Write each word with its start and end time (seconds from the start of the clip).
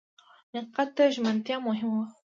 حقیقت 0.53 0.89
ته 0.95 1.03
ژمنتیا 1.15 1.57
مهمه 1.67 1.91
وه. 1.99 2.05